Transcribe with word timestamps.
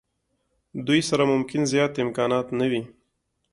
دوی 0.87 1.01
سره 1.09 1.23
ممکن 1.33 1.61
زیات 1.71 1.93
امکانات 2.03 2.47
نه 2.59 2.65
وي. 2.71 2.81